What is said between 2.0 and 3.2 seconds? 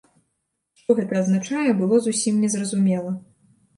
зусім незразумела.